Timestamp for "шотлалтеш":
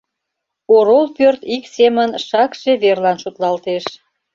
3.23-3.85